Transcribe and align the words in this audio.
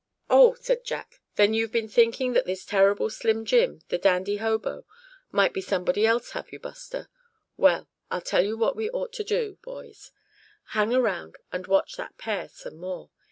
"Oh!" 0.31 0.55
said 0.55 0.83
Jack, 0.83 1.21
"then 1.35 1.53
you've 1.53 1.71
been 1.71 1.87
thinking 1.87 2.33
that 2.33 2.45
this 2.47 2.65
terrible 2.65 3.07
Slim 3.11 3.45
Jim, 3.45 3.81
the 3.89 3.99
dandy 3.99 4.37
hobo, 4.37 4.83
might 5.31 5.53
be 5.53 5.61
somebody 5.61 6.07
else, 6.07 6.31
have 6.31 6.51
you, 6.51 6.57
Buster? 6.59 7.07
Well, 7.55 7.87
I 8.09 8.19
tell 8.19 8.43
you 8.43 8.57
what 8.57 8.75
we 8.75 8.89
ought 8.89 9.13
to 9.13 9.23
do, 9.23 9.59
boys 9.61 10.09
hang 10.69 10.91
around, 10.91 11.35
and 11.51 11.67
watch 11.67 11.97
that 11.97 12.17
pair 12.17 12.49
some 12.49 12.77
more. 12.77 13.11